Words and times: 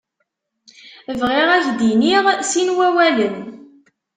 Bɣiɣ 1.19 1.49
ad 1.51 1.63
k-d-iniɣ 1.67 2.25
sin 2.49 2.69
wawalen. 2.77 3.35